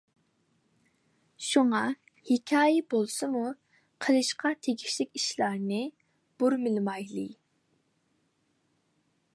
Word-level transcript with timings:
شۇڭا 1.47 1.81
ھېكايە 2.29 2.79
بولسىمۇ 2.93 3.43
قىلىشقا 4.07 4.53
تېگىشلىك 4.67 5.15
ئىشلارنى 5.21 5.83
بۇرمىلىمايلى. 6.41 7.29